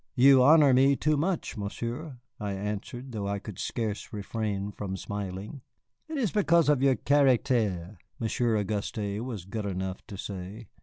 [0.15, 5.61] "You honor me too much, Monsieur," I answered, though I could scarce refrain from smiling.
[6.07, 10.69] "It is because of your charactair," Monsieur Auguste was good enough to say.